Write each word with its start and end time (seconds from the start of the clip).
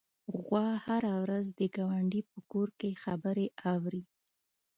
غوا 0.43 0.67
هره 0.85 1.13
ورځ 1.23 1.45
د 1.59 1.61
ګاونډي 1.75 2.21
په 2.31 2.39
کور 2.51 2.67
کې 2.79 2.99
خبرې 3.03 3.47
اوري. 3.71 4.03